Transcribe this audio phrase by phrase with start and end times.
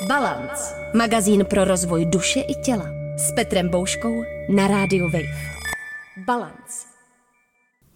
[0.00, 0.74] Balance.
[0.94, 2.86] Magazín pro rozvoj duše i těla.
[3.16, 5.52] S Petrem Bouškou na rádiu Wave.
[6.16, 6.86] Balance.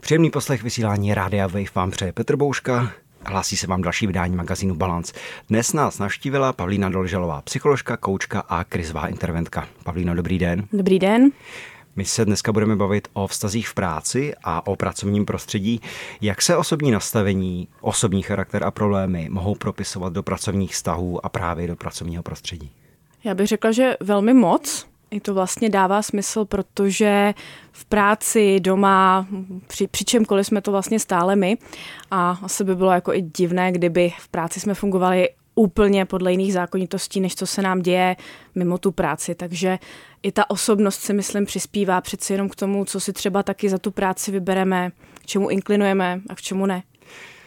[0.00, 2.92] Příjemný poslech vysílání Rádia Wave vám přeje Petr Bouška.
[3.26, 5.12] Hlásí se vám další vydání magazínu Balance.
[5.48, 9.68] Dnes nás navštívila Pavlína Dolžalová, psycholožka, koučka a krizová interventka.
[9.84, 10.64] Pavlíno, dobrý den.
[10.72, 11.30] Dobrý den.
[11.96, 15.80] My se dneska budeme bavit o vztazích v práci a o pracovním prostředí.
[16.20, 21.66] Jak se osobní nastavení, osobní charakter a problémy mohou propisovat do pracovních vztahů a právě
[21.66, 22.70] do pracovního prostředí?
[23.24, 24.86] Já bych řekla, že velmi moc.
[25.10, 27.34] I to vlastně dává smysl, protože
[27.72, 29.26] v práci, doma,
[29.66, 31.58] při, při čemkoliv jsme to vlastně stále my.
[32.10, 36.52] A asi by bylo jako i divné, kdyby v práci jsme fungovali úplně podle jiných
[36.52, 38.16] zákonitostí, než co se nám děje
[38.54, 39.34] mimo tu práci.
[39.34, 39.78] Takže
[40.26, 43.78] i ta osobnost si myslím přispívá přeci jenom k tomu, co si třeba taky za
[43.78, 46.82] tu práci vybereme, k čemu inklinujeme a k čemu ne.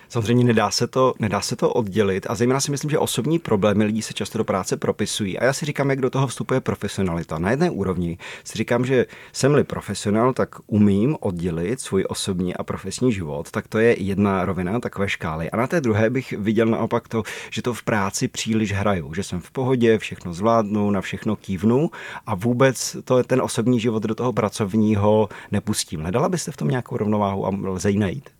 [0.09, 3.84] Samozřejmě nedá se, to, nedá se to oddělit a zejména si myslím, že osobní problémy
[3.84, 5.40] lidí se často do práce propisují.
[5.40, 7.40] A já si říkám, jak do toho vstupuje profesionalita.
[7.40, 13.13] Na jedné úrovni si říkám, že jsem-li profesionál, tak umím oddělit svůj osobní a profesní
[13.13, 15.51] život, tak to je jedna rovina takové škály.
[15.51, 19.23] A na té druhé bych viděl naopak to, že to v práci příliš hraju, že
[19.23, 21.90] jsem v pohodě, všechno zvládnu, na všechno kývnu
[22.26, 26.04] a vůbec to je ten osobní život do toho pracovního nepustím.
[26.04, 28.38] Nedala byste v tom nějakou rovnováhu a lze ji najít?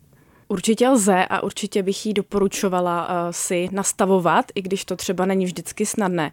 [0.50, 5.44] Určitě lze a určitě bych jí doporučovala uh, si nastavovat, i když to třeba není
[5.44, 6.32] vždycky snadné.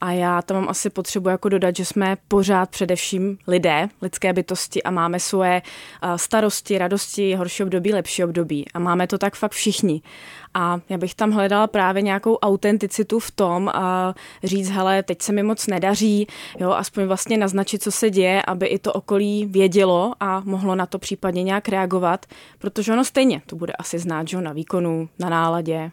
[0.00, 4.82] A já tam mám asi potřebu jako dodat, že jsme pořád především lidé, lidské bytosti
[4.82, 5.62] a máme svoje
[6.04, 8.66] uh, starosti, radosti, horší období, lepší období.
[8.74, 10.02] A máme to tak fakt všichni.
[10.54, 15.32] A já bych tam hledala právě nějakou autenticitu v tom a říct, hele, teď se
[15.32, 16.26] mi moc nedaří,
[16.58, 20.86] jo, aspoň vlastně naznačit, co se děje, aby i to okolí vědělo a mohlo na
[20.86, 22.26] to případně nějak reagovat,
[22.58, 25.90] protože ono stejně to bude asi znát, že na výkonu, na náladě.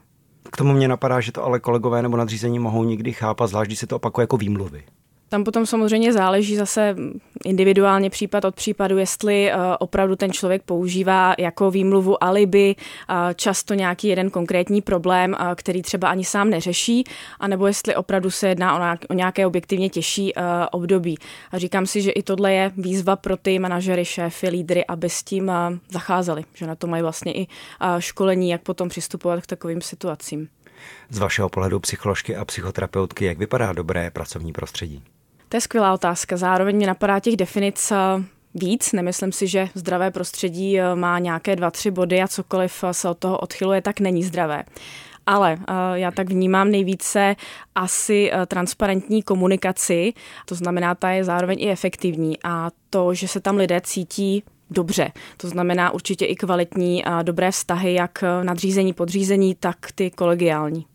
[0.51, 3.79] K tomu mě napadá, že to ale kolegové nebo nadřízení mohou někdy chápat, zvlášť když
[3.79, 4.83] se to opakuje jako výmluvy.
[5.29, 6.95] Tam potom samozřejmě záleží zase
[7.45, 13.73] individuálně případ od případu, jestli eh, opravdu ten člověk používá jako výmluvu alibi eh, často
[13.73, 17.03] nějaký jeden konkrétní problém, eh, který třeba ani sám neřeší,
[17.39, 20.33] anebo jestli opravdu se jedná o nějaké objektivně těžší
[20.71, 21.17] období.
[21.51, 25.23] A říkám si, že i tohle je výzva pro ty manažery, šéfy, lídry, aby s
[25.23, 25.51] tím
[25.89, 27.47] zacházeli, že na to mají vlastně i
[27.99, 30.47] školení, jak potom přistupovat k takovým situacím.
[31.09, 35.03] Z vašeho pohledu psycholožky a psychoterapeutky, jak vypadá dobré pracovní prostředí?
[35.55, 36.37] To je skvělá otázka.
[36.37, 37.97] Zároveň mě napadá těch definic eh,
[38.55, 38.91] víc.
[38.91, 43.09] Nemyslím si, že zdravé prostředí eh, má nějaké dva, tři body a cokoliv eh, se
[43.09, 44.63] od toho odchyluje, tak není zdravé.
[45.25, 45.57] Ale
[45.93, 47.35] já tak vnímám nejvíce
[47.75, 50.13] asi transparentní komunikaci,
[50.45, 55.11] to znamená, ta je zároveň i efektivní a to, že se tam lidé cítí dobře.
[55.37, 60.85] To znamená určitě i kvalitní a dobré vztahy, jak nadřízení, podřízení, tak ty kolegiální.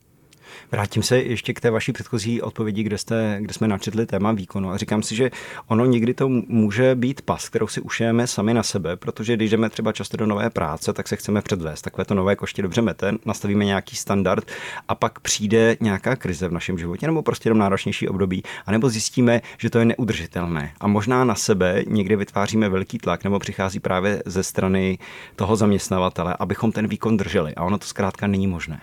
[0.73, 4.71] Vrátím se ještě k té vaší předchozí odpovědi, kde, jste, kde jsme načetli téma výkonu
[4.71, 5.31] a říkám si, že
[5.67, 9.71] ono někdy to může být pas, kterou si ušijeme sami na sebe, protože když jdeme
[9.71, 11.83] třeba často do nové práce, tak se chceme předvést.
[11.83, 14.51] Takové to nové koště dobře mete, nastavíme nějaký standard
[14.89, 19.41] a pak přijde nějaká krize v našem životě nebo prostě jenom náročnější období, anebo zjistíme,
[19.59, 20.73] že to je neudržitelné.
[20.81, 24.99] A možná na sebe někdy vytváříme velký tlak nebo přichází právě ze strany
[25.37, 27.55] toho zaměstnavatele, abychom ten výkon drželi.
[27.55, 28.81] A ono to zkrátka není možné.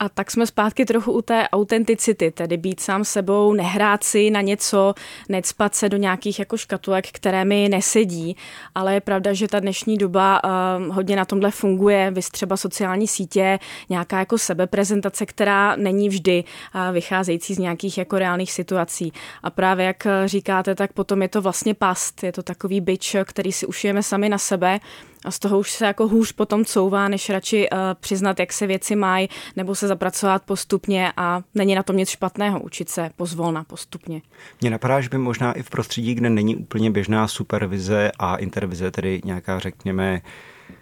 [0.00, 4.40] A tak jsme zpátky trochu u té autenticity, tedy být sám sebou, nehrát si na
[4.40, 4.94] něco,
[5.28, 8.36] necpat se do nějakých jako škatulek, které mi nesedí.
[8.74, 13.08] Ale je pravda, že ta dnešní doba uh, hodně na tomhle funguje, vy třeba sociální
[13.08, 13.58] sítě,
[13.88, 16.44] nějaká jako sebeprezentace, která není vždy
[16.74, 19.12] uh, vycházející z nějakých jako reálných situací.
[19.42, 23.52] A právě jak říkáte, tak potom je to vlastně past, je to takový byč, který
[23.52, 24.80] si ušijeme sami na sebe
[25.24, 28.66] a z toho už se jako hůř potom couvá, než radši uh, přiznat, jak se
[28.66, 33.64] věci mají, nebo se zapracovat postupně a není na tom nic špatného, učit se pozvolna
[33.64, 34.22] postupně.
[34.60, 38.90] Mně napadá, že by možná i v prostředí, kde není úplně běžná supervize a intervize,
[38.90, 40.20] tedy nějaká, řekněme,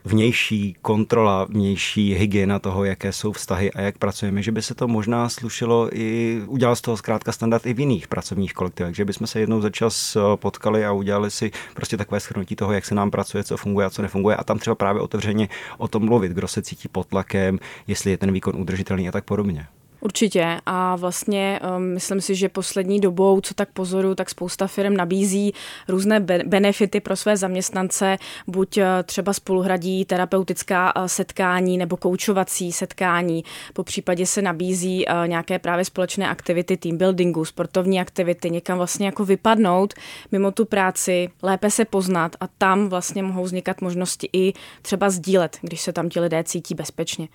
[0.05, 4.89] vnější kontrola, vnější hygiena toho, jaké jsou vztahy a jak pracujeme, že by se to
[4.89, 9.27] možná slušilo i, udělal z toho zkrátka standard i v jiných pracovních kolektivech, že bychom
[9.27, 12.95] se jednou za čas eh, potkali a udělali si prostě takové shrnutí toho, jak se
[12.95, 15.49] nám pracuje, co funguje a co nefunguje a tam třeba právě otevřeně
[15.79, 19.25] o tom mluvit, kdo se cítí pod tlakem, jestli je ten výkon udržitelný a tak
[19.25, 19.67] podobně.
[20.01, 24.97] Určitě a vlastně um, myslím si, že poslední dobou, co tak pozoru, tak spousta firm
[24.97, 25.53] nabízí
[25.89, 28.17] různé benefity pro své zaměstnance,
[28.47, 35.29] buď uh, třeba spoluhradí terapeutická uh, setkání nebo koučovací setkání, po případě se nabízí uh,
[35.29, 39.95] nějaké právě společné aktivity team buildingu, sportovní aktivity, někam vlastně jako vypadnout
[40.33, 44.53] mimo tu práci, lépe se poznat a tam vlastně mohou vznikat možnosti i
[44.83, 47.29] třeba sdílet, když se tam ti lidé cítí bezpečně.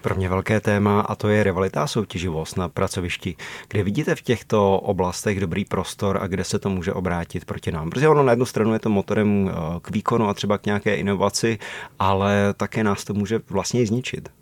[0.00, 3.36] Pro mě velké téma a to je rivalita a soutěživost na pracovišti.
[3.68, 7.90] Kde vidíte v těchto oblastech dobrý prostor a kde se to může obrátit proti nám?
[7.90, 10.94] Protože ono na jednu stranu je to motorem eh, k výkonu a třeba k nějaké
[10.96, 11.58] inovaci,
[11.98, 14.39] ale také nás to může vlastně zničit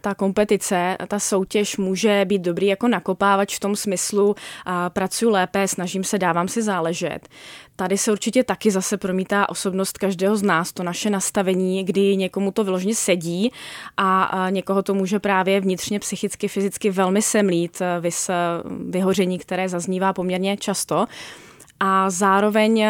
[0.00, 5.68] ta kompetice, ta soutěž může být dobrý jako nakopávač v tom smyslu, a pracuji lépe,
[5.68, 7.28] snažím se, dávám si záležet.
[7.76, 12.52] Tady se určitě taky zase promítá osobnost každého z nás, to naše nastavení, kdy někomu
[12.52, 13.52] to vyloženě sedí
[13.96, 18.30] a někoho to může právě vnitřně, psychicky, fyzicky velmi semlít, vys
[18.88, 21.06] vyhoření, které zaznívá poměrně často.
[21.80, 22.84] A zároveň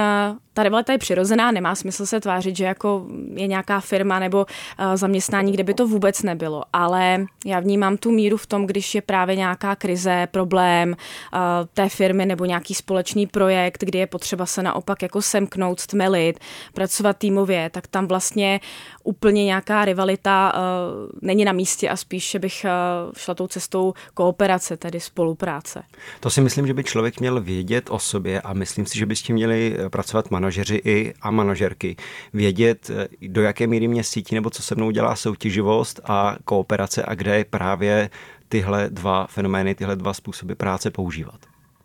[0.54, 4.96] ta rivalita je přirozená, nemá smysl se tvářit, že jako je nějaká firma nebo uh,
[4.96, 6.62] zaměstnání, kde by to vůbec nebylo.
[6.72, 11.38] Ale já vnímám tu míru v tom, když je právě nějaká krize, problém uh,
[11.74, 16.38] té firmy nebo nějaký společný projekt, kdy je potřeba se naopak jako semknout, stmelit,
[16.74, 18.60] pracovat týmově, tak tam vlastně
[19.04, 20.60] úplně nějaká rivalita uh,
[21.22, 22.66] není na místě a spíše bych
[23.16, 25.82] šla tou cestou kooperace, tedy spolupráce.
[26.20, 29.16] To si myslím, že by člověk měl vědět o sobě a myslím si, že by
[29.16, 31.96] s tím měli pracovat manažeři i a manažerky.
[32.32, 37.02] Vědět, eh, do jaké míry mě cítí nebo co se mnou dělá soutěživost a kooperace
[37.02, 38.10] a kde právě
[38.48, 41.40] tyhle dva fenomény, tyhle dva způsoby práce používat.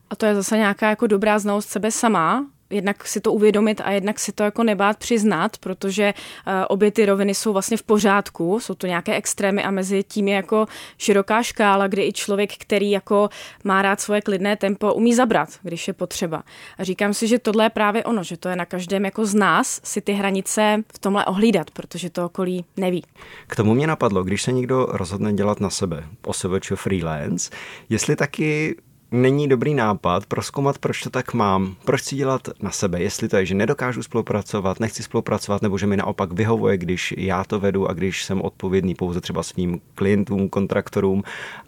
[0.10, 3.92] A to je zase nějaká jako dobrá znalost sebe sama, jednak si to uvědomit a
[3.92, 6.14] jednak si to jako nebát přiznat, protože
[6.48, 10.28] uh, obě ty roviny jsou vlastně v pořádku, jsou to nějaké extrémy a mezi tím
[10.28, 10.66] je jako
[10.98, 13.30] široká škála, kdy i člověk, který jako
[13.64, 16.44] má rád svoje klidné tempo, umí zabrat, když je potřeba.
[16.78, 19.34] A říkám si, že tohle je právě ono, že to je na každém jako z
[19.34, 23.04] nás si ty hranice v tomhle ohlídat, protože to okolí neví.
[23.48, 27.50] K tomu mě napadlo, když se někdo rozhodne dělat na sebe, OSVČ freelance,
[27.90, 28.76] jestli taky
[29.12, 33.38] není dobrý nápad proskoumat, proč to tak mám, proč chci dělat na sebe, jestli to
[33.38, 37.90] je, že nedokážu spolupracovat, nechci spolupracovat, nebo že mi naopak vyhovuje, když já to vedu
[37.90, 41.24] a když jsem odpovědný pouze třeba svým klientům, kontraktorům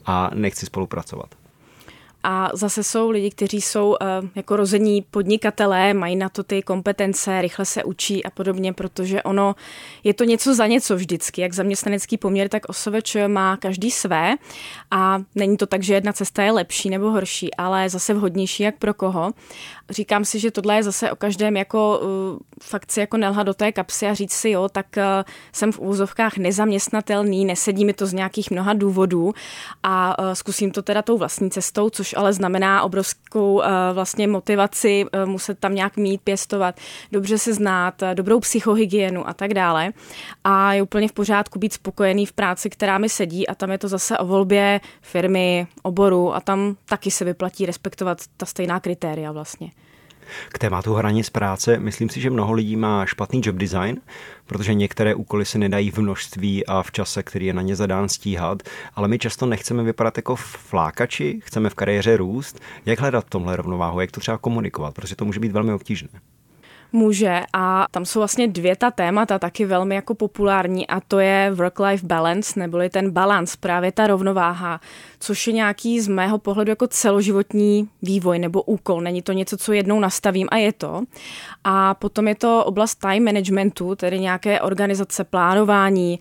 [0.05, 1.46] a nechci spolupracovat.
[2.29, 3.95] A zase jsou lidi, kteří jsou uh,
[4.35, 9.55] jako rození podnikatelé, mají na to ty kompetence, rychle se učí a podobně, protože ono
[10.03, 11.41] je to něco za něco vždycky.
[11.41, 14.35] Jak zaměstnanecký poměr, tak osoveč má každý své
[14.91, 18.77] a není to tak, že jedna cesta je lepší nebo horší, ale zase vhodnější jak
[18.77, 19.31] pro koho.
[19.89, 22.07] Říkám si, že tohle je zase o každém jako uh,
[22.61, 25.03] fakt si jako nelha do té kapsy a říct si, jo, tak uh,
[25.53, 29.33] jsem v úvozovkách nezaměstnatelný, nesedí mi to z nějakých mnoha důvodů
[29.83, 35.05] a uh, zkusím to teda tou vlastní cestou, což ale znamená obrovskou uh, vlastně motivaci
[35.05, 36.75] uh, muset tam nějak mít, pěstovat,
[37.11, 39.91] dobře se znát, uh, dobrou psychohygienu a tak dále.
[40.43, 43.77] A je úplně v pořádku být spokojený v práci, která mi sedí a tam je
[43.77, 49.31] to zase o volbě firmy, oboru a tam taky se vyplatí respektovat ta stejná kritéria
[49.31, 49.69] vlastně.
[50.49, 54.01] K tématu hranic práce, myslím si, že mnoho lidí má špatný job design,
[54.45, 58.09] protože některé úkoly se nedají v množství a v čase, který je na ně zadán
[58.09, 58.63] stíhat,
[58.95, 62.59] ale my často nechceme vypadat jako flákači, chceme v kariéře růst.
[62.85, 66.09] Jak hledat tomhle rovnováhu, jak to třeba komunikovat, protože to může být velmi obtížné
[66.93, 71.51] může a tam jsou vlastně dvě ta témata taky velmi jako populární a to je
[71.55, 74.81] work-life balance, neboli ten balans, právě ta rovnováha,
[75.19, 79.01] což je nějaký z mého pohledu jako celoživotní vývoj nebo úkol.
[79.01, 81.03] Není to něco, co jednou nastavím a je to.
[81.63, 86.19] A potom je to oblast time managementu, tedy nějaké organizace, plánování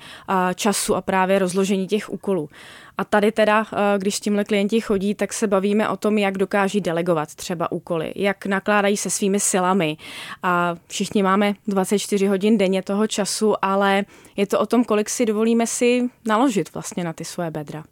[0.55, 2.49] času a právě rozložení těch úkolů.
[2.99, 6.81] A tady teda, eh, když tímhle klienti chodí, tak se bavíme o tom, jak dokáží
[6.81, 9.97] delegovat třeba úkoly, jak nakládají se svými silami.
[10.43, 14.05] A všichni máme 24 hodin denně toho času, ale
[14.37, 17.85] je to o tom, kolik si dovolíme si naložit vlastně na ty svoje bedra.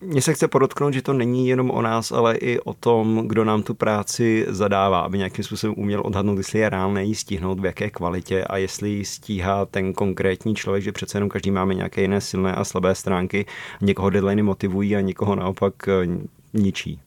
[0.00, 3.44] Mně se chce podotknout, že to není jenom o nás, ale i o tom, kdo
[3.44, 7.64] nám tu práci zadává, aby nějakým způsobem uměl odhadnout, jestli je reálné jí stihnout, v
[7.64, 12.00] jaké kvalitě a jestli ji stíhá ten konkrétní člověk, že přece jenom každý máme nějaké
[12.00, 13.46] jiné silné a slabé stránky.
[13.80, 16.08] Někoho deadline motivují a někoho naopak eh,
[16.54, 17.00] ničí.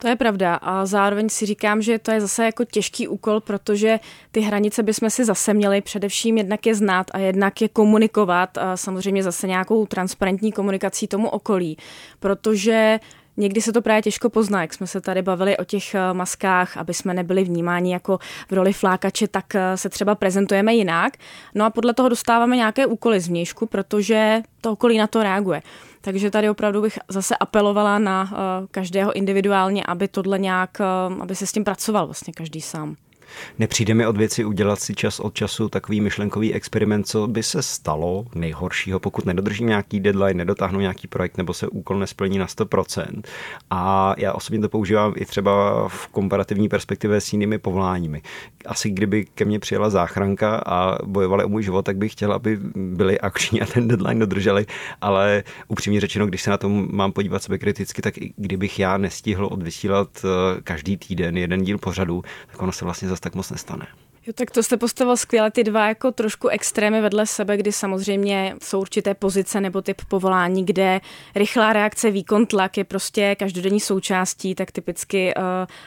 [0.00, 4.00] To je pravda a zároveň si říkám, že to je zase jako těžký úkol, protože
[4.30, 8.76] ty hranice bychom si zase měli především jednak je znát a jednak je komunikovat a
[8.76, 11.76] samozřejmě zase nějakou transparentní komunikací tomu okolí,
[12.20, 13.00] protože
[13.36, 16.76] Někdy se to právě těžko pozná, jak jsme se tady bavili o těch eh, maskách,
[16.76, 18.18] aby jsme nebyli vnímáni jako
[18.50, 21.16] v roli flákače, tak eh, se třeba prezentujeme jinak.
[21.54, 25.62] No a podle toho dostáváme nějaké úkoly z vnějšku, protože to okolí na to reaguje.
[26.00, 30.70] Takže tady opravdu bych zase apelovala na uh, každého individuálně, aby tohle nějak,
[31.10, 32.96] uh, aby se s tím pracoval vlastně každý sám.
[33.58, 37.62] Nepřijde mi od věci udělat si čas od času takový myšlenkový experiment, co by se
[37.62, 43.22] stalo nejhoršího, pokud nedodržím nějaký deadline, nedotáhnu nějaký projekt nebo se úkol nesplní na 100%.
[43.70, 48.22] A já osobně to používám i třeba v komparativní perspektivě s jinými povoláními.
[48.66, 52.58] Asi kdyby ke mně přijela záchranka a bojovali o můj život, tak bych chtěl, aby
[52.74, 54.66] byli akční a ten deadline dodrželi,
[55.00, 58.96] ale upřímně řečeno, když se na tom mám podívat sebe kriticky, tak i kdybych já
[58.96, 63.50] nestihl odvysílat eh, každý týden jeden díl pořadu, tak ono se vlastně zase tak moc
[63.50, 63.86] nestane.
[64.26, 68.56] Jo, tak to jste postavil skvěle ty dva jako trošku extrémy vedle sebe, kdy samozřejmě
[68.62, 71.00] jsou určité pozice nebo typ povolání, kde
[71.34, 75.42] rychlá reakce, výkon, tlak je prostě každodenní součástí, tak typicky uh,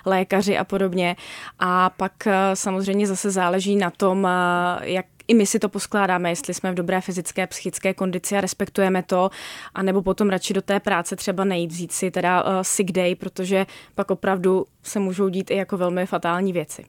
[0.06, 1.16] lékaři a podobně.
[1.60, 6.30] A pak uh, samozřejmě zase záleží na tom, uh, jak i my si to poskládáme,
[6.30, 9.30] jestli jsme v dobré fyzické, psychické kondici a respektujeme to,
[9.75, 13.66] anebo potom radši do té práce třeba nejít, vzít si teda uh, sick day, protože
[13.96, 16.86] pak opravdu se můžou dít i jako velmi fatální věci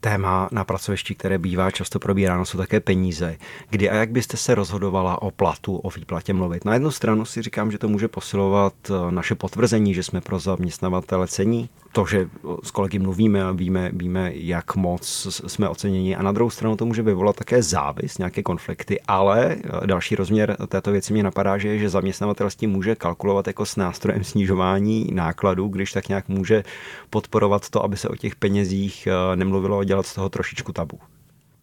[0.00, 3.36] téma na pracovišti, které bývá často probíráno, jsou také peníze.
[3.70, 6.64] Kdy a jak byste se rozhodovala o platu, o výplatě mluvit?
[6.64, 10.38] Na jednu stranu si říkám, že to může posilovat eh, naše potvrzení, že jsme pro
[10.38, 12.28] zaměstnavatele cení, to, že
[12.62, 16.16] s kolegy mluvíme a víme, víme, jak moc jsme oceněni.
[16.16, 20.56] A na druhou stranu to může vyvolat také závis, nějaké konflikty, ale eh, další rozměr
[20.68, 25.08] této věci mě napadá, že, že zaměstnavatel s tím může kalkulovat jako s nástrojem snižování
[25.12, 26.64] nákladů, když tak nějak může
[27.10, 30.98] podporovat to, aby se o těch penězích eh, nemluvilo dělat z toho trošičku tabu.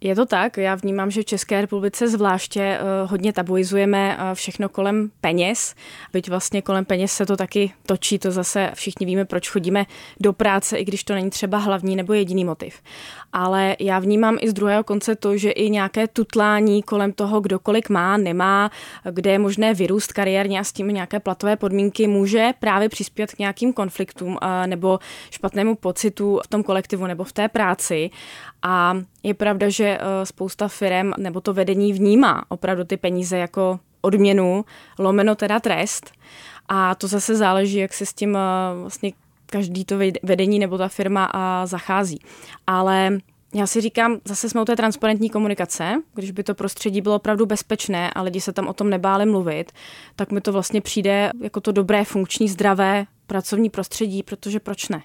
[0.03, 4.69] Je to tak, já vnímám, že v České republice zvláště uh, hodně tabuizujeme uh, všechno
[4.69, 5.75] kolem peněz,
[6.13, 9.85] byť vlastně kolem peněz se to taky točí, to zase všichni víme, proč chodíme
[10.19, 12.81] do práce, i když to není třeba hlavní nebo jediný motiv.
[13.33, 17.59] Ale já vnímám i z druhého konce to, že i nějaké tutlání kolem toho, kdo
[17.59, 18.71] kolik má, nemá,
[19.11, 23.39] kde je možné vyrůst kariérně a s tím nějaké platové podmínky může právě přispět k
[23.39, 24.99] nějakým konfliktům uh, nebo
[25.31, 28.09] špatnému pocitu v tom kolektivu nebo v té práci.
[28.63, 33.79] A je pravda, že eh, spousta firm nebo to vedení vnímá opravdu ty peníze jako
[34.01, 34.65] odměnu,
[34.99, 36.11] lomeno teda trest.
[36.67, 38.39] A to zase záleží, jak se s tím eh,
[38.81, 39.11] vlastně
[39.45, 41.31] každý to vedení nebo ta firma
[41.65, 42.19] zachází.
[42.67, 43.17] Ale
[43.55, 47.45] já si říkám, zase jsme u té transparentní komunikace, když by to prostředí bylo opravdu
[47.45, 49.71] bezpečné a lidi se tam o tom nebáli mluvit,
[50.15, 55.01] tak mi to vlastně přijde jako to dobré, funkční, zdravé pracovní prostředí, protože proč ne?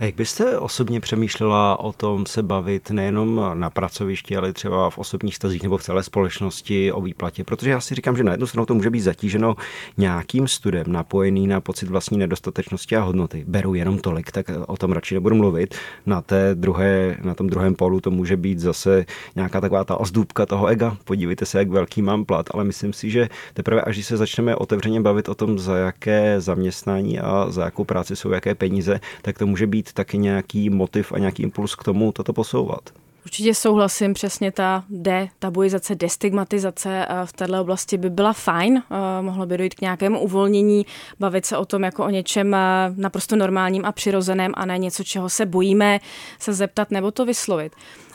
[0.00, 4.98] A jak byste osobně přemýšlela o tom se bavit nejenom na pracovišti, ale třeba v
[4.98, 7.44] osobních stazích nebo v celé společnosti o výplatě?
[7.44, 9.56] Protože já si říkám, že na jednu stranu to může být zatíženo
[9.96, 13.44] nějakým studem, napojený na pocit vlastní nedostatečnosti a hodnoty.
[13.48, 15.74] Beru jenom tolik, tak o tom radši nebudu mluvit.
[16.06, 20.46] Na, té druhé, na tom druhém polu to může být zase nějaká taková ta ozdůbka
[20.46, 20.96] toho ega.
[21.04, 25.00] Podívejte se, jak velký mám plat, ale myslím si, že teprve až se začneme otevřeně
[25.00, 29.46] bavit o tom, za jaké zaměstnání a za jakou práci jsou jaké peníze, tak to
[29.46, 32.90] může být taky nějaký motiv a nějaký impuls k tomu toto posouvat.
[33.24, 39.46] Určitě souhlasím, přesně ta detabuizace, destigmatizace eh, v této oblasti by byla fajn, eh, mohlo
[39.46, 40.86] by dojít k nějakému uvolnění,
[41.20, 42.58] bavit se o tom jako o něčem eh,
[42.96, 46.00] naprosto normálním a přirozeném a ne něco, čeho se bojíme
[46.38, 47.72] se zeptat nebo to vyslovit.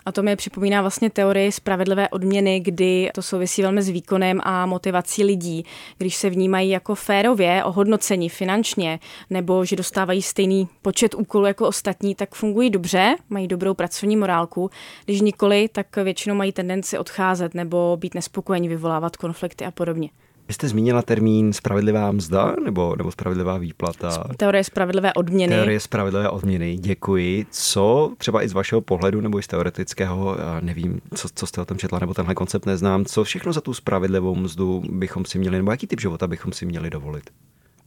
[0.08, 4.66] A to mi připomíná vlastně teorii spravedlivé odměny, kdy to souvisí velmi s výkonem a
[4.66, 5.66] motivací lidí.
[5.98, 9.00] Když se vnímají jako férově, ohodnocení finančně,
[9.30, 14.70] nebo že dostávají stejný počet úkolů jako ostatní, tak fungují dobře, mají dobrou pracovní morálku.
[15.06, 20.10] Když nikoli, tak většinou mají tendenci odcházet nebo být nespokojení, vyvolávat konflikty a podobně.
[20.48, 24.24] Vy jste zmínila termín spravedlivá mzda nebo, nebo spravedlivá výplata?
[24.38, 25.56] Teorie spravedlivé odměny.
[25.56, 27.46] Teorie spravedlivé odměny, děkuji.
[27.52, 31.66] Co třeba i z vašeho pohledu nebo i z teoretického, nevím, co, co jste o
[31.66, 35.58] tom četla, nebo tenhle koncept neznám, co všechno za tu spravedlivou mzdu bychom si měli,
[35.58, 37.30] nebo jaký typ života bychom si měli dovolit?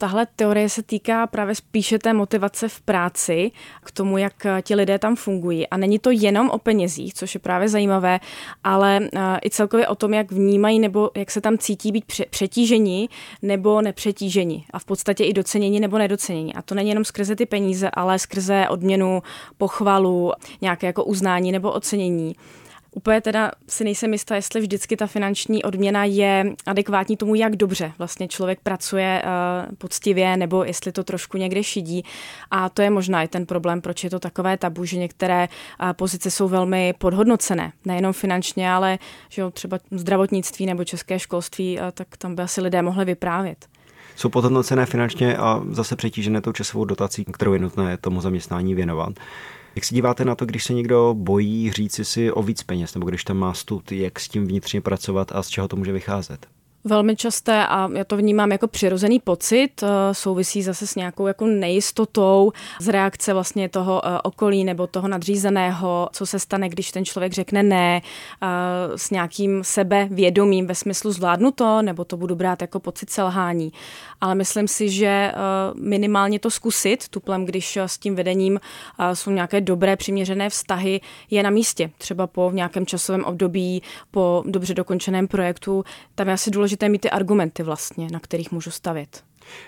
[0.01, 3.51] Tahle teorie se týká právě spíše té motivace v práci,
[3.85, 5.69] k tomu, jak eh, ti lidé tam fungují.
[5.69, 8.21] A není to jenom o penězích, což je právě zajímavé,
[8.65, 13.09] ale eh, i celkově o tom, jak vnímají nebo jak se tam cítí být přetížení
[13.43, 14.65] nebo nepřetížení.
[14.71, 16.55] A v podstatě i docenění nebo nedocenění.
[16.55, 19.23] A to není jenom skrze ty peníze, ale skrze odměnu,
[19.59, 22.35] pochvalu, nějaké jako uznání nebo ocenění.
[22.93, 27.93] Úplně teda si nejsem jistá, jestli vždycky ta finanční odměna je adekvátní tomu, jak dobře
[27.99, 32.05] vlastně člověk pracuje uh, poctivě, nebo jestli to trošku někde šidí.
[32.51, 35.49] A to je možná i ten problém, proč je to takové tabu, že některé
[35.83, 37.73] uh, pozice jsou velmi podhodnocené.
[37.85, 42.61] Nejenom finančně, ale že jo, třeba zdravotnictví nebo české školství, uh, tak tam by asi
[42.61, 43.67] lidé mohli vyprávět
[44.17, 49.13] jsou podhodnocené finančně a zase přetížené tou časovou dotací, kterou je nutné tomu zaměstnání věnovat.
[49.75, 53.09] Jak se díváte na to, když se někdo bojí říci si o víc peněz, nebo
[53.09, 56.47] když tam má stud, jak s tím vnitřně pracovat a z čeho to může vycházet?
[56.85, 61.47] Velmi časté a já to vnímám jako přirozený pocit, eh, souvisí zase s nějakou jako
[61.47, 67.05] nejistotou z reakce vlastně toho eh, okolí nebo toho nadřízeného, co se stane, když ten
[67.05, 68.03] člověk řekne ne,
[68.43, 68.47] eh,
[68.97, 73.73] s nějakým sebevědomím ve smyslu zvládnu to, nebo to budu brát jako pocit selhání.
[74.21, 75.33] Ale myslím si, že
[75.75, 78.61] minimálně to zkusit, tuplem, když s tím vedením
[79.13, 81.91] jsou nějaké dobré přiměřené vztahy, je na místě.
[81.99, 85.85] Třeba po nějakém časovém období, po dobře dokončeném projektu,
[86.15, 89.25] tam je asi důležité důležité mít ty argumenty vlastně, na kterých můžu stavit.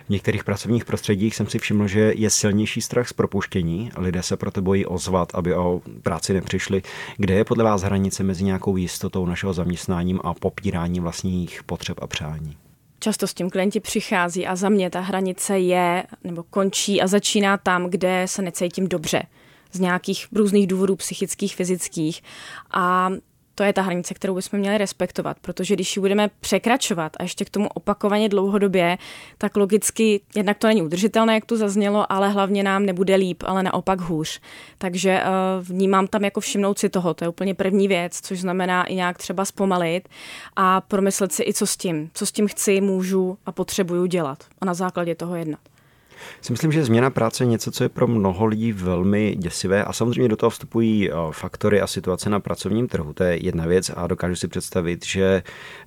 [0.06, 3.90] V některých pracovních prostředích jsem si všiml, že je silnější strach z propuštění.
[3.96, 6.82] Lidé se proto bojí ozvat, aby o práci nepřišli.
[7.16, 12.06] Kde je podle vás hranice mezi nějakou jistotou našeho zaměstnáním a popíráním vlastních potřeb a
[12.06, 12.56] přání?
[13.00, 17.56] Často s tím klienti přichází a za mě ta hranice je nebo končí a začíná
[17.56, 19.22] tam, kde se necítím dobře
[19.72, 22.22] z nějakých různých důvodů psychických, fyzických.
[22.70, 23.10] A
[23.54, 27.44] to je ta hranice, kterou bychom měli respektovat, protože když ji budeme překračovat a ještě
[27.44, 28.98] k tomu opakovaně dlouhodobě,
[29.38, 33.62] tak logicky jednak to není udržitelné, jak tu zaznělo, ale hlavně nám nebude líp, ale
[33.62, 34.40] naopak hůř.
[34.78, 38.84] Takže uh, vnímám tam jako všimnout si toho, to je úplně první věc, což znamená
[38.84, 40.08] i nějak třeba zpomalit
[40.56, 44.44] a promyslet si i co s tím, co s tím chci, můžu a potřebuju dělat
[44.60, 45.71] a na základě toho jednat
[46.40, 49.92] si myslím, že změna práce je něco, co je pro mnoho lidí velmi děsivé a
[49.92, 53.12] samozřejmě do toho vstupují eh, faktory a situace na pracovním trhu.
[53.12, 55.42] To je jedna věc a dokážu si představit, že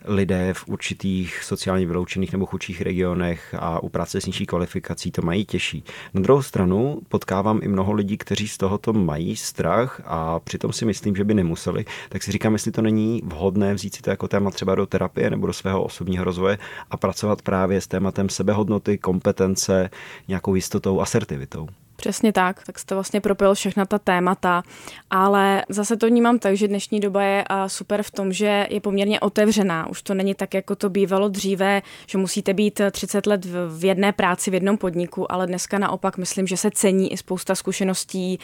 [0.05, 5.21] lidé v určitých sociálně vyloučených nebo chudších regionech a u práce s nižší kvalifikací to
[5.21, 5.83] mají těžší.
[6.13, 10.85] Na druhou stranu potkávám i mnoho lidí, kteří z tohoto mají strach a přitom si
[10.85, 14.27] myslím, že by nemuseli, tak si říkám, jestli to není vhodné vzít si to jako
[14.27, 16.57] téma třeba do terapie nebo do svého osobního rozvoje
[16.91, 19.89] a pracovat právě s tématem sebehodnoty, kompetence,
[20.27, 21.67] nějakou jistotou, asertivitou.
[21.95, 24.63] Přesně tak, tak jste vlastně propil všechna ta témata,
[25.09, 29.19] ale zase to vnímám tak, že dnešní doba je super v tom, že je poměrně
[29.19, 29.87] otevřená.
[29.87, 34.11] Už to není tak, jako to bývalo dříve, že musíte být 30 let v jedné
[34.11, 38.39] práci, v jednom podniku, ale dneska naopak myslím, že se cení i spousta zkušeností,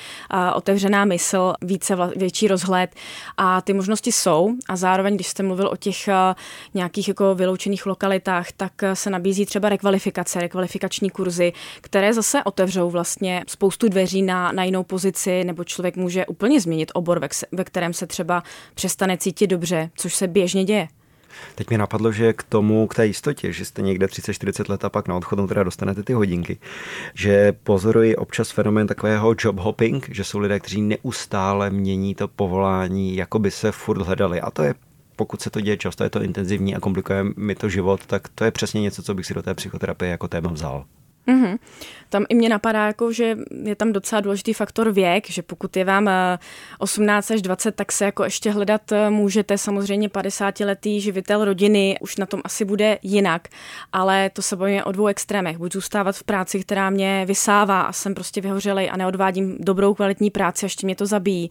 [0.53, 2.95] otevřená mysl, více, větší rozhled
[3.37, 6.09] a ty možnosti jsou a zároveň, když jste mluvil o těch
[6.73, 13.40] nějakých jako vyloučených lokalitách, tak se nabízí třeba rekvalifikace, rekvalifikační kurzy, které zase otevřou vlastně
[13.47, 17.93] spoustu dveří na, na jinou pozici, nebo člověk může úplně změnit obor, ve, ve kterém
[17.93, 18.43] se třeba
[18.73, 20.87] přestane cítit dobře, což se běžně děje.
[21.55, 24.89] Teď mi napadlo, že k tomu, k té jistotě, že jste někde 30-40 let a
[24.89, 26.59] pak na odchodu teda dostanete ty hodinky,
[27.13, 33.15] že pozoruji občas fenomén takového job hopping, že jsou lidé, kteří neustále mění to povolání,
[33.15, 34.41] jako by se furt hledali.
[34.41, 34.73] A to je
[35.15, 38.45] pokud se to děje často, je to intenzivní a komplikuje mi to život, tak to
[38.45, 40.85] je přesně něco, co bych si do té psychoterapie jako téma vzal.
[41.27, 41.57] Mm-hmm.
[42.09, 45.85] Tam i mě napadá, jako, že je tam docela důležitý faktor věk, že pokud je
[45.85, 46.09] vám
[46.79, 49.57] 18 eh, až 20, tak se jako ještě hledat eh, můžete.
[49.57, 53.47] Samozřejmě 50-letý živitel rodiny už na tom asi bude jinak,
[53.93, 55.57] ale to se bojíme o dvou extrémech.
[55.57, 60.29] Buď zůstávat v práci, která mě vysává a jsem prostě vyhořelej a neodvádím dobrou kvalitní
[60.29, 61.49] práci, ještě mě to zabíjí.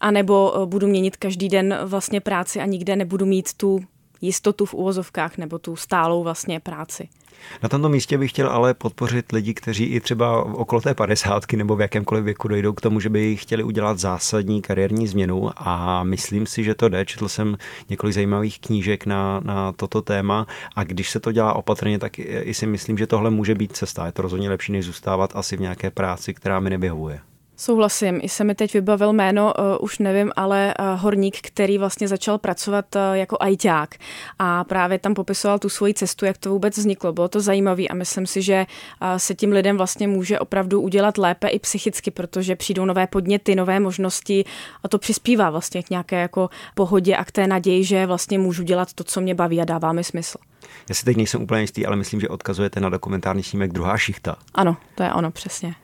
[0.00, 3.80] A nebo eh, budu měnit každý den vlastně práci a nikde nebudu mít tu
[4.20, 7.08] jistotu v úvozovkách nebo tu stálou vlastně práci.
[7.62, 11.76] Na tomto místě bych chtěl ale podpořit lidi, kteří i třeba okolo té padesátky nebo
[11.76, 16.46] v jakémkoliv věku dojdou k tomu, že by chtěli udělat zásadní kariérní změnu a myslím
[16.46, 17.04] si, že to jde.
[17.04, 21.98] Četl jsem několik zajímavých knížek na, na toto téma a když se to dělá opatrně,
[21.98, 24.06] tak i si myslím, že tohle může být cesta.
[24.06, 27.20] Je to rozhodně lepší, než zůstávat asi v nějaké práci, která mi nevyhovuje.
[27.60, 32.08] Souhlasím, i se mi teď vybavil jméno, uh, už nevím, ale uh, horník, který vlastně
[32.08, 33.94] začal pracovat uh, jako ajťák
[34.38, 37.12] a právě tam popisoval tu svoji cestu, jak to vůbec vzniklo.
[37.12, 38.66] Bylo to zajímavé a myslím si, že
[39.02, 43.54] uh, se tím lidem vlastně může opravdu udělat lépe i psychicky, protože přijdou nové podněty,
[43.54, 44.44] nové možnosti
[44.82, 48.62] a to přispívá vlastně k nějaké jako pohodě a k té naději, že vlastně můžu
[48.62, 50.38] dělat to, co mě baví a dává mi smysl.
[50.88, 54.36] Já si teď nejsem úplně jistý, ale myslím, že odkazujete na dokumentární snímek Druhá šichta.
[54.54, 55.74] Ano, to je ono, přesně.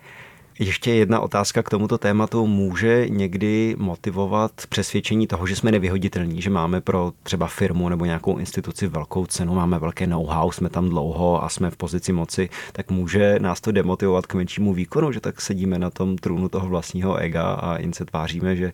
[0.59, 2.47] Ještě jedna otázka k tomuto tématu.
[2.47, 8.39] Může někdy motivovat přesvědčení toho, že jsme nevyhoditelní, že máme pro třeba firmu nebo nějakou
[8.39, 12.91] instituci velkou cenu, máme velké know-how, jsme tam dlouho a jsme v pozici moci, tak
[12.91, 17.17] může nás to demotivovat k menšímu výkonu, že tak sedíme na tom trůnu toho vlastního
[17.17, 18.73] ega a jen se tváříme, že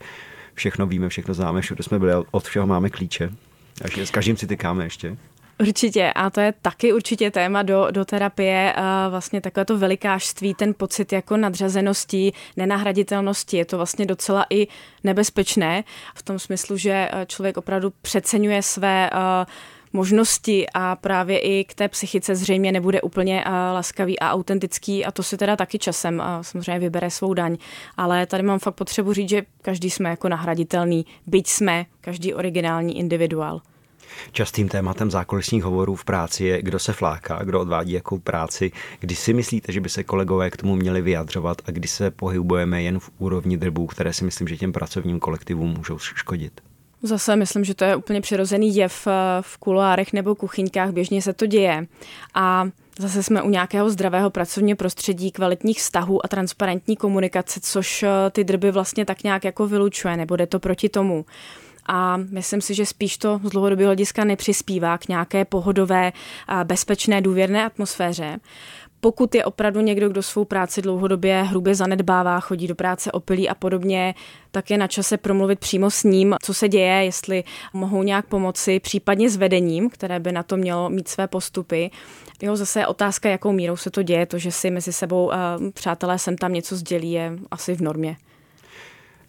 [0.54, 3.30] všechno víme, všechno známe, všude jsme byli, od všeho máme klíče.
[3.78, 5.16] Takže s každým si tykáme ještě.
[5.60, 8.74] Určitě a to je taky určitě téma do, do terapie,
[9.10, 14.66] vlastně takové to velikářství, ten pocit jako nadřazenosti, nenahraditelnosti, je to vlastně docela i
[15.04, 19.10] nebezpečné v tom smyslu, že člověk opravdu přeceňuje své
[19.92, 23.44] možnosti a právě i k té psychice zřejmě nebude úplně
[23.74, 27.56] laskavý a autentický a to si teda taky časem samozřejmě vybere svou daň.
[27.96, 32.98] Ale tady mám fakt potřebu říct, že každý jsme jako nahraditelný, byť jsme každý originální
[32.98, 33.60] individuál.
[34.32, 38.72] Častým tématem zákulisních hovorů v práci je, kdo se fláká, kdo odvádí jakou práci.
[39.00, 42.82] Kdy si myslíte, že by se kolegové k tomu měli vyjadřovat a kdy se pohybujeme
[42.82, 46.60] jen v úrovni drbů, které si myslím, že těm pracovním kolektivům můžou škodit?
[47.02, 51.32] Zase myslím, že to je úplně přirozený jev eh, v kuloárech nebo kuchyňkách, běžně se
[51.32, 51.86] to děje.
[52.34, 52.68] A
[52.98, 58.44] zase jsme u nějakého zdravého pracovního prostředí, kvalitních vztahů a transparentní komunikace, což eh, ty
[58.44, 61.24] drby vlastně tak nějak jako vylučuje, nebo jde to proti tomu
[61.86, 66.12] a myslím si, že spíš to z dlouhodobého hlediska nepřispívá k nějaké pohodové,
[66.64, 68.40] bezpečné, důvěrné atmosféře.
[69.02, 73.54] Pokud je opravdu někdo, kdo svou práci dlouhodobě hrubě zanedbává, chodí do práce opilí a
[73.54, 74.14] podobně,
[74.50, 78.80] tak je na čase promluvit přímo s ním, co se děje, jestli mohou nějak pomoci,
[78.80, 81.90] případně s vedením, které by na to mělo mít své postupy.
[82.42, 85.30] Jo, zase otázka, jakou mírou se to děje, to, že si mezi sebou
[85.74, 88.16] přátelé sem tam něco sdělí, je asi v normě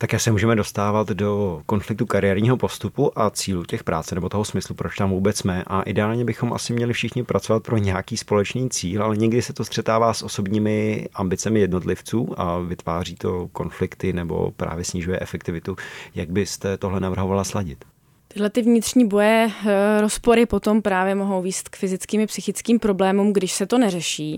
[0.01, 4.75] také se můžeme dostávat do konfliktu kariérního postupu a cílu těch práce nebo toho smyslu,
[4.75, 5.63] proč tam vůbec jsme.
[5.67, 9.65] A ideálně bychom asi měli všichni pracovat pro nějaký společný cíl, ale někdy se to
[9.65, 15.75] střetává s osobními ambicemi jednotlivců a vytváří to konflikty nebo právě snižuje efektivitu.
[16.15, 17.90] Jak byste tohle navrhovala sladit?
[18.33, 23.33] Tyhle ty vnitřní boje, eh, rozpory potom právě mohou výst k fyzickým i psychickým problémům,
[23.33, 24.37] když se to neřeší.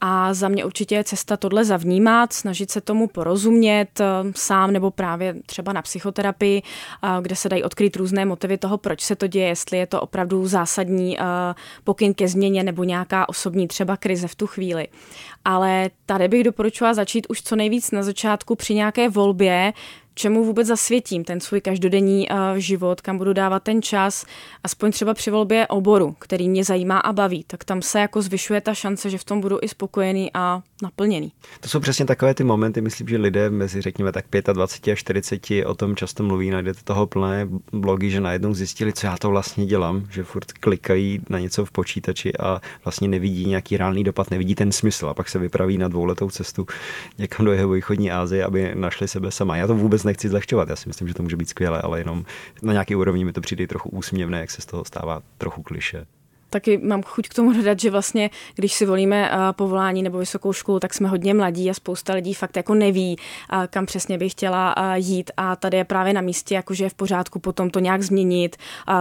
[0.00, 4.04] A za mě určitě je cesta tohle zavnímat, snažit se tomu porozumět eh,
[4.36, 9.00] sám nebo právě třeba na psychoterapii, eh, kde se dají odkryt různé motivy toho, proč
[9.00, 11.18] se to děje, jestli je to opravdu zásadní
[11.84, 14.88] pokyn ke změně nebo nějaká osobní třeba krize v tu chvíli.
[15.44, 19.72] Ale tady bych doporučovala začít už co nejvíc na začátku při nějaké volbě,
[20.14, 24.26] čemu vůbec zasvětím ten svůj každodenní uh, život, kam budu dávat ten čas,
[24.64, 28.60] aspoň třeba při volbě oboru, který mě zajímá a baví, tak tam se jako zvyšuje
[28.60, 31.32] ta šance, že v tom budu i spokojený a naplněný.
[31.60, 35.46] To jsou přesně takové ty momenty, myslím, že lidé mezi, řekněme, tak 25 a 40
[35.66, 39.66] o tom často mluví, najdete toho plné blogy, že najednou zjistili, co já to vlastně
[39.66, 44.54] dělám, že furt klikají na něco v počítači a vlastně nevidí nějaký reálný dopad, nevidí
[44.54, 46.66] ten smysl a pak se vypraví na dvouletou cestu
[47.18, 49.56] někam do jeho východní Asie, aby našli sebe sama.
[49.56, 50.68] Já to vůbec nechci zlehčovat.
[50.68, 52.24] Já si myslím, že to může být skvělé, ale jenom
[52.62, 56.06] na nějaký úrovni mi to přijde trochu úsměvné, jak se z toho stává trochu kliše
[56.54, 60.52] taky mám chuť k tomu dodat, že vlastně, když si volíme uh, povolání nebo vysokou
[60.52, 64.28] školu, tak jsme hodně mladí a spousta lidí fakt jako neví, uh, kam přesně by
[64.28, 67.80] chtěla uh, jít a tady je právě na místě, jakože je v pořádku potom to
[67.80, 68.56] nějak změnit,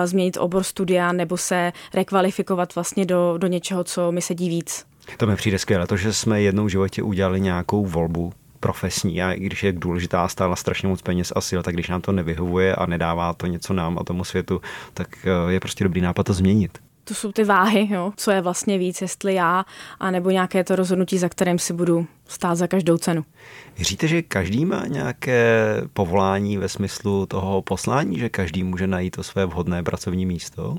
[0.06, 4.86] změnit obor studia nebo se rekvalifikovat vlastně do, do něčeho, co mi sedí víc.
[5.18, 8.34] To mi přijde skvěle, to, že jsme jednou v životě udělali nějakou volbu,
[8.64, 12.02] profesní a i když je důležitá stála strašně moc peněz a sil, tak když nám
[12.02, 14.62] to nevyhovuje a nedává to něco nám a tomu světu,
[14.94, 16.78] tak eh, je prostě dobrý nápad to změnit.
[17.04, 18.14] To jsou ty váhy, jo?
[18.18, 19.66] co je vlastně víc, jestli já,
[20.00, 23.26] anebo nějaké to rozhodnutí, za kterým si budu stát za každou cenu.
[23.78, 29.24] Věříte, že každý má nějaké povolání ve smyslu toho poslání, že každý může najít to
[29.24, 30.76] své vhodné pracovní místo?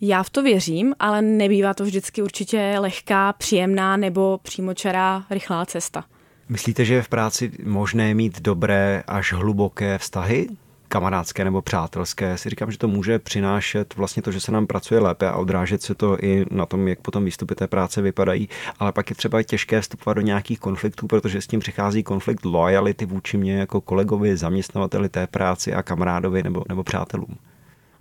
[0.00, 6.04] Já v to věřím, ale nebývá to vždycky určitě lehká, příjemná nebo přímočará, rychlá cesta.
[6.48, 10.48] Myslíte, že je v práci možné mít dobré až hluboké vztahy?
[10.92, 15.00] kamarádské nebo přátelské, si říkám, že to může přinášet vlastně to, že se nám pracuje
[15.00, 18.92] lépe a odrážet se to i na tom, jak potom výstupy té práce vypadají, ale
[18.92, 23.36] pak je třeba těžké vstupovat do nějakých konfliktů, protože s tím přichází konflikt lojality vůči
[23.36, 27.36] mě jako kolegovi, zaměstnavateli té práci a kamarádovi nebo, nebo přátelům.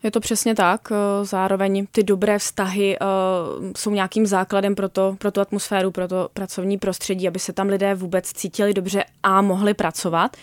[0.03, 0.81] Je to přesně tak.
[0.91, 6.07] Eh, zároveň ty dobré vztahy uh, jsou nějakým základem pro, to, pro tu atmosféru, pro
[6.07, 10.37] to pracovní prostředí, aby se tam lidé vůbec cítili dobře a mohli pracovat.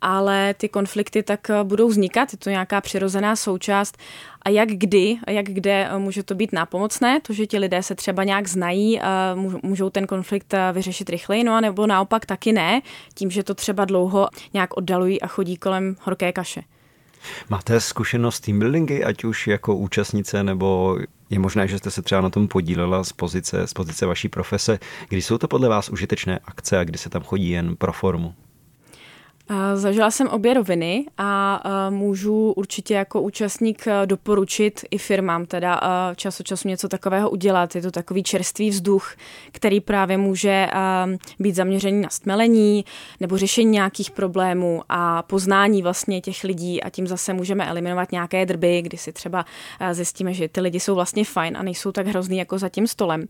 [0.00, 3.98] Ale ty konflikty tak eh, budou vznikat, je to nějaká přirozená součást.
[4.42, 8.24] A jak kdy, jak kde může to být nápomocné, to, že ti lidé se třeba
[8.24, 9.00] nějak znají,
[9.62, 12.82] můžou ten konflikt vyřešit rychleji, no a nebo naopak taky ne,
[13.14, 16.62] tím, že to třeba dlouho nějak oddalují a chodí kolem horké kaše.
[17.48, 20.98] Máte zkušenost team buildingy, ať už jako účastnice, nebo
[21.30, 24.78] je možné, že jste se třeba na tom podílela z pozice, z pozice vaší profese.
[25.08, 28.34] Kdy jsou to podle vás užitečné akce a kdy se tam chodí jen pro formu?
[29.74, 35.80] Zažila jsem obě roviny a můžu určitě jako účastník doporučit i firmám teda
[36.16, 37.74] čas od času něco takového udělat.
[37.76, 39.14] Je to takový čerstvý vzduch,
[39.52, 40.68] který právě může
[41.38, 42.84] být zaměřený na stmelení
[43.20, 48.46] nebo řešení nějakých problémů a poznání vlastně těch lidí a tím zase můžeme eliminovat nějaké
[48.46, 49.44] drby, kdy si třeba
[49.92, 53.24] zjistíme, že ty lidi jsou vlastně fajn a nejsou tak hrozný jako za tím stolem.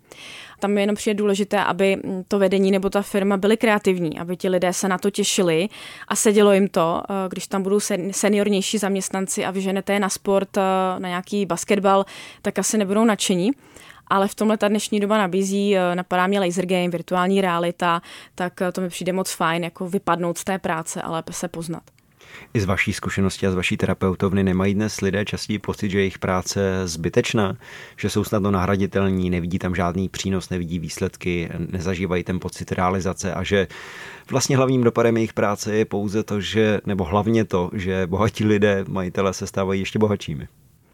[0.63, 1.97] Tam je jenom přijde důležité, aby
[2.29, 5.69] to vedení nebo ta firma byly kreativní, aby ti lidé se na to těšili
[6.09, 10.57] a sedělo jim to, eh, když tam budou seniornější zaměstnanci a vyženete je na sport,
[10.57, 10.61] eh,
[10.99, 12.05] na nějaký basketbal,
[12.43, 13.51] tak asi nebudou nadšení
[14.07, 18.03] ale v tomhle ta dnešní doba nabízí, eh, napadá mě laser game, virtuální realita,
[18.35, 21.83] tak to mi přijde moc fajn, jako vypadnout z té práce a lépe se poznat.
[22.55, 26.19] I z vaší zkušenosti a z vaší terapeutovny nemají dnes lidé častěji pocit, že jejich
[26.19, 27.57] práce zbytečná,
[27.97, 33.43] že jsou snadno nahraditelní, nevidí tam žádný přínos, nevidí výsledky, nezažívají ten pocit realizace a
[33.43, 33.67] že
[34.31, 38.85] vlastně hlavním dopadem jejich práce je pouze to, že, nebo hlavně to, že bohatí lidé,
[38.89, 40.49] majitele se stávají ještě bohatšími.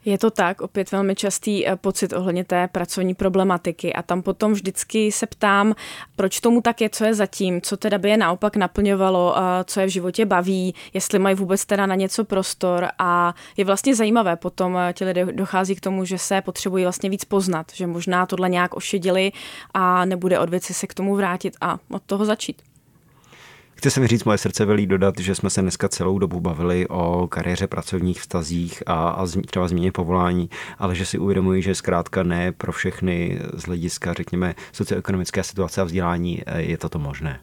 [0.09, 4.53] Je to tak, opět velmi častý eh, pocit ohledně té pracovní problematiky a tam potom
[4.53, 5.75] vždycky se ptám,
[6.17, 9.87] proč tomu tak je, co je zatím, co teda by je naopak naplňovalo, co je
[9.87, 14.77] v životě baví, jestli mají vůbec teda na něco prostor a je vlastně zajímavé potom
[14.77, 18.49] eh, ti lidé dochází k tomu, že se potřebují vlastně víc poznat, že možná tohle
[18.49, 19.33] nějak ošedili
[19.75, 22.68] a nebude od věci se k tomu vrátit a od toho začít.
[23.79, 26.89] Chci se mi říct, moje srdce velí dodat, že jsme se dneska celou dobu bavili
[26.89, 32.23] o kariéře, pracovních vztazích a, a třeba změně povolání, ale že si uvědomuji, že zkrátka
[32.23, 37.41] ne pro všechny z hlediska, řekněme, socioekonomické situace a vzdělání eh, je toto možné.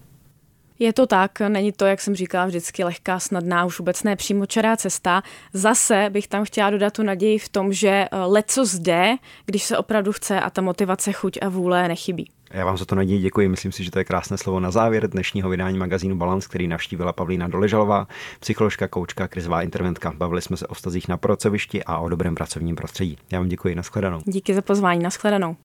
[0.80, 4.78] Je to tak, není to, jak jsem říkala, vždycky lehká, snadná, už vůbec ne přímočará
[4.78, 5.24] cesta.
[5.54, 9.78] Zase bych tam chtěla dodat tu naději v tom, že eh, leco zde, když se
[9.78, 12.30] opravdu chce a ta motivace, chuť a vůle nechybí.
[12.52, 13.48] Já vám za to naději děkuji.
[13.48, 17.14] Myslím si, že to je krásné slovo na závěr dnešního vydání magazínu Balance, který navštívila
[17.14, 18.08] Pavlína Doležalová,
[18.40, 20.14] psycholožka, koučka, krizová interventka.
[20.18, 23.18] Bavili jsme se o vztazích na pracovišti a o dobrém pracovním prostředí.
[23.32, 24.22] Já vám děkuji, nashledanou.
[24.26, 25.56] Díky za pozvání, nashledanou.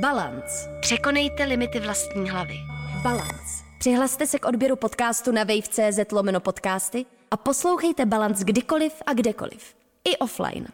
[0.00, 0.78] Balance.
[0.80, 2.54] Překonejte limity vlastní hlavy.
[3.02, 3.64] Balance.
[3.78, 9.74] Přihlaste se k odběru podcastu na wave.cz lomeno podcasty a poslouchejte Balance kdykoliv a kdekoliv.
[10.04, 10.66] I offline.